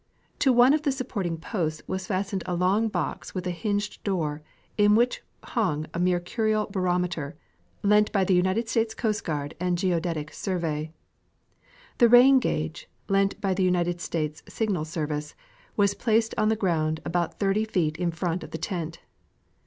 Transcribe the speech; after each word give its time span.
To 0.39 0.51
one 0.51 0.73
of 0.73 0.81
the 0.81 0.91
supporting 0.91 1.37
posts 1.37 1.83
was 1.85 2.07
fastened 2.07 2.41
a 2.47 2.55
long 2.55 2.87
box 2.87 3.35
with 3.35 3.45
a 3.45 3.51
hinged 3.51 4.03
door 4.03 4.41
in 4.75 4.95
which 4.95 5.21
hung 5.43 5.85
a 5.93 5.99
mercurial 5.99 6.65
barometer 6.65 7.37
(lent 7.83 8.11
by 8.11 8.23
the 8.23 8.33
United 8.33 8.67
States 8.67 8.95
Coast 8.95 9.29
and 9.29 9.77
Geodetic 9.77 10.33
Survey). 10.33 10.91
The 11.99 12.09
rain 12.09 12.39
gauge 12.39 12.89
(lent 13.09 13.39
by 13.41 13.53
the 13.53 13.63
United 13.63 14.01
States 14.01 14.41
Signal 14.49 14.85
Service) 14.85 15.35
was 15.77 15.93
placed 15.93 16.33
on 16.35 16.49
the 16.49 16.55
ground 16.55 16.99
about 17.05 17.37
30 17.39 17.65
feet 17.65 17.95
in 17.97 18.09
front 18.09 18.43
of 18.43 18.49
the 18.49 18.57
tent. 18.57 19.01